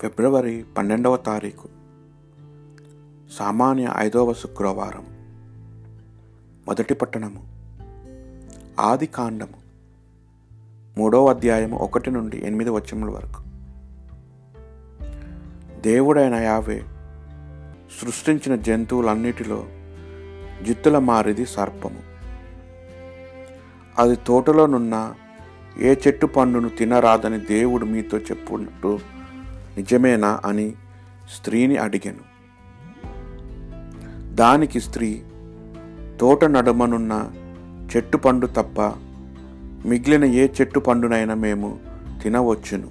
[0.00, 1.68] ఫిబ్రవరి పన్నెండవ తారీఖు
[3.38, 5.06] సామాన్య ఐదవ శుక్రవారం.
[6.66, 7.42] మొదటి పట్టణము
[8.80, 9.56] ఆది కాండము
[10.98, 13.42] మూడవ అధ్యాయము ఒకటి నుండి ఎనిమిది వచనముల వరకు.
[15.80, 16.84] దేవుడైన యావే
[18.00, 19.64] సృష్టించిన జంతువులన్నిటిలో
[20.62, 22.02] జిత్తుల మారిది సర్పము.
[23.98, 25.14] అది తోటలోనున్న
[25.78, 28.98] ఏ చెట్టు పండును తినరాదని దేవుడు మీతో చెప్పున్నట్టు
[29.76, 30.72] నిజమేనా అని
[31.36, 32.34] స్త్రీని అడిగాను.
[34.34, 35.22] దానికి స్త్రీ
[36.20, 37.30] తోట నడుమనున్న
[37.96, 38.80] చెట్టు పండు తప్ప
[39.86, 41.78] మిగిలిన ఏ చెట్టు పండునైనా మేము
[42.22, 42.90] తినవచ్చును.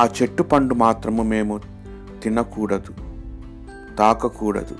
[0.00, 1.60] ఆ చెట్టు పండు మాత్రము మేము
[2.22, 2.94] తినకూడదు
[3.98, 4.76] తాకకూడదు.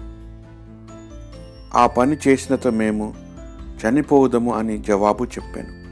[1.75, 3.15] ఆ పని చేసినతో మేము
[3.81, 5.85] చనిపోవుదము అని జవాబు చెప్పాను.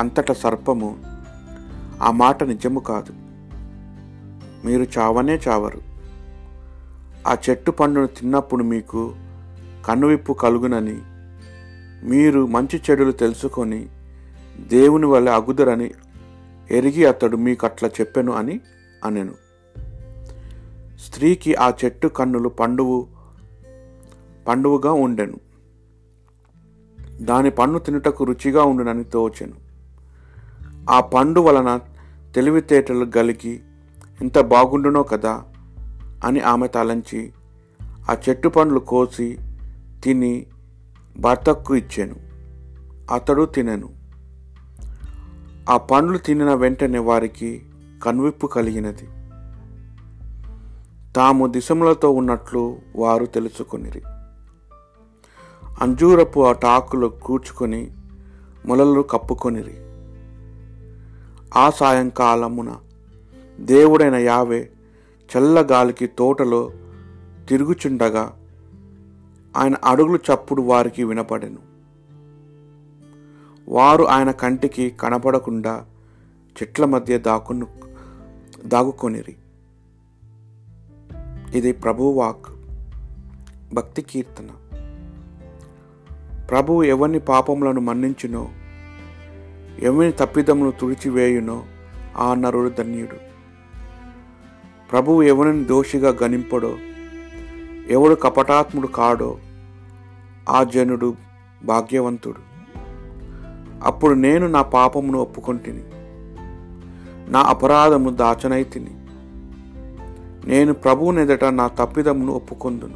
[0.00, 1.13] అంతటా సర్పము
[2.02, 3.12] ఆ మాట నిజము కాదు.
[4.66, 5.80] మీరు చావనే చావరు.
[7.26, 9.14] ఆ చెట్టు పండును తిన్నప్పుడు మీకు
[9.86, 10.98] కనువిప్పు కలుగునని
[12.08, 13.88] మీరు మంచి చెడులు తెలుసుకొని
[14.58, 15.90] దేవుని వల్ల అగుదరని
[16.70, 18.60] ఎరిగి అతడు మీకు అట్లా చెప్పెను అని
[19.04, 19.32] అనెను.
[20.98, 23.06] స్త్రీకి ఆ చెట్టు కన్నులు పండువు
[24.48, 25.40] పండువుగా ఉండెను.
[27.20, 29.63] దాని పండు తినుటకు రుచిగా ఉండునని తోచెను.
[30.90, 31.80] ఆ పండు వలన
[32.34, 33.62] తెలివితేటలు గలికి
[34.20, 35.42] ఎంత బాగుండునో కదా
[36.24, 37.32] అని ఆమె తలంచి
[38.10, 39.38] ఆ చెట్టు పండ్లు కోసి
[40.04, 40.46] తిని
[41.18, 42.16] భర్తకు ఇచ్చాను.
[43.14, 43.88] అతడు తినెను.
[45.70, 47.62] ఆ పండ్లు తినిన వెంటనే వారికి
[48.02, 49.04] కనువిప్పు కలిగినది.
[51.12, 54.02] తాము దిశములతో ఉన్నట్లు వారు తెలుసుకొనిరి.
[55.80, 57.90] అంజూరపు ఆ టాకులు కూర్చుకొని
[58.66, 59.93] మొలలు కప్పుకొనిరి.
[61.56, 62.76] ఆ సాయంకాలమున
[63.60, 64.70] దేవుడైన యావే
[65.36, 66.72] చల్లగాలికి తోటలో
[67.48, 68.36] తిరుగుచుండగా
[69.56, 71.58] ఆయన అడుగులు చప్పుడు వారికి వినపడెను.
[73.68, 75.86] వారు ఆయన కంటికి కనపడకుండా
[76.62, 77.66] చెట్ల మధ్య దాక్కును
[78.64, 79.36] దాగుకొనిరి.
[81.54, 82.46] ఇది ప్రభు వాక్
[83.74, 84.48] భక్తి కీర్తన.
[86.50, 88.48] ప్రభువు ఎవరిని పాపములను మన్నించునో
[89.82, 91.62] ఎవరిని తప్పిదమును తుడిచివేయునో
[92.16, 93.16] ఆ నరుడు ధన్యుడు.
[94.90, 96.76] ప్రభువు ఎవరిని దోషిగా గణింపడో
[97.90, 99.38] ఎవడు కపటాత్ముడు కాడో
[100.48, 101.14] ఆ జనుడు
[101.64, 102.54] భాగ్యవంతుడు.
[103.84, 105.84] అప్పుడు నేను నా పాపమును ఒప్పుకొంటిని.
[107.32, 108.90] నా అపరాధము దాచనైతిని
[110.50, 112.94] నేను ప్రభువునెదట నా తప్పిదమును ఒప్పుకొందును.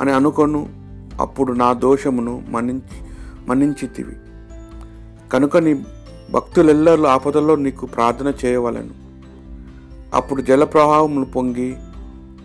[0.00, 0.68] అని అనుకొను
[1.20, 3.06] అప్పుడు నా దోషమును మన్నించి
[3.48, 4.16] మన్నించితివి.
[5.32, 5.84] కనుక నీ
[6.30, 8.90] భక్తులెల్లరూ ఆపదల్లో నీకు ప్రార్థన చేయవలను.
[10.14, 11.76] అప్పుడు జలప్రవాహములు పొంగి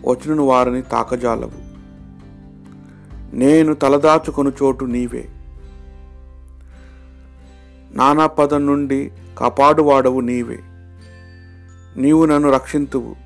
[0.08, 1.72] వచ్చిన వారిని తాకజాలవు.
[3.36, 5.28] నేను తలదాచుకొని చోటు నీవే.
[7.92, 10.58] నానా పదం నుండి కాపాడువాడవు నీవే.
[11.96, 13.16] నీవు నన్ను రక్షింతువు.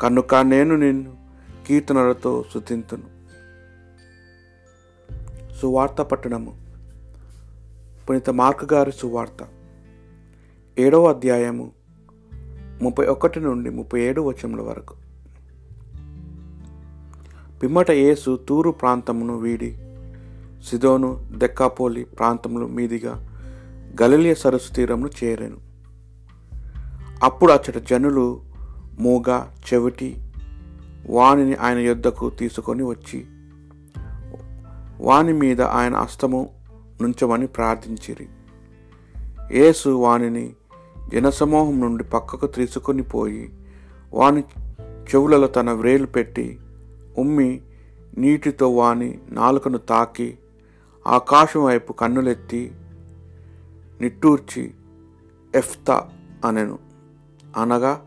[0.00, 1.12] కనుక నేను నిన్ను
[1.66, 3.16] కీర్తనలతో శుతింతును
[5.62, 6.65] సువార్త పట్టణము.
[8.10, 9.48] పునీత మార్క్ గారి సువార్త.
[10.78, 11.72] ఏడవ అధ్యాయము
[12.82, 14.94] ముప్పై ఒకటి నుండి ముప్పై ఏడు వచనముల వరకు.
[17.62, 19.78] పిమ్మట యేసు తూరు ప్రాంతమును వీడి
[20.64, 23.28] సిదోను దెక్కాపోలి ప్రాంతములు మీదిగా
[24.02, 25.56] గలిలియ సరస్సు తీరమును చేరాను.
[27.22, 28.40] అప్పుడు అచ్చట జనులు
[28.98, 30.16] మూగ చెవిటి
[31.10, 33.26] వానిని ఆయన యొద్దకు తీసుకొని వచ్చి
[35.00, 36.55] వాని మీద ఆయన అస్తము
[37.02, 38.28] నుంచమని ప్రార్థించిరి.
[39.52, 40.54] యేసు వానిని
[41.12, 43.50] జనసమూహం నుండి పక్కకు తీసుకొని పోయి
[44.14, 44.44] వాని
[44.82, 46.58] చెవులలో తన వ్రేలు పెట్టి
[47.18, 47.60] ఉమ్మి
[48.18, 50.38] నీటితో వాని నాలుకను తాకి
[51.06, 52.72] ఆకాశం వైపు కన్నులెత్తి
[54.00, 54.74] నిట్టూర్చి
[55.54, 56.08] ఎఫ్తా
[56.44, 56.78] అనెను.
[57.56, 58.00] అనగా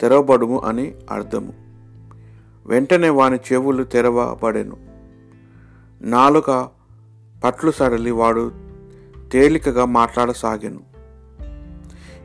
[0.00, 1.52] తెరవబడుము అని అర్థము.
[2.66, 4.76] వెంటనే వాని చెవులు తెరవబడెను.
[6.02, 6.79] నాలుక
[7.44, 8.52] పట్లు సడలి వాడు
[9.32, 10.80] తేలికగా మాట్లాడసాగాను.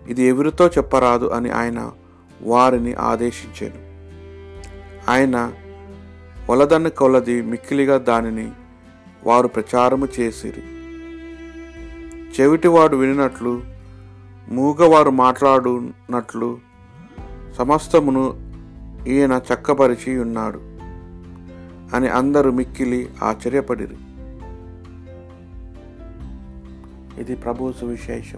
[0.08, 1.92] ఇది ఎవరితో చెప్పరాదు అని ఆయన
[2.42, 3.86] వారిని ఆదేశించాను
[5.12, 5.54] ఆయన
[6.50, 8.52] వలదన్న కొలది మిక్కిలిగా దానిని
[9.24, 10.64] వారు ప్రచారము చేసిరి.
[12.40, 13.64] చెవిటివాడు వినినట్లు
[14.50, 16.60] మూగవారు మాట్లాడునట్లు
[17.58, 18.26] సమస్తమును
[19.08, 20.62] ఈయన చక్కపరిచి ఉన్నాడు
[21.96, 23.98] అని అందరూ మిక్కిలి ఆశ్చర్యపడిరి.
[27.18, 28.38] этой пробозывающей.